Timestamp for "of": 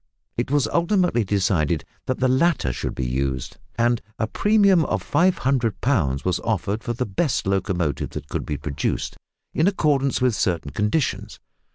4.85-5.03